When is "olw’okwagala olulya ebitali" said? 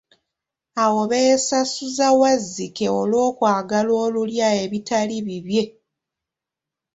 2.99-5.17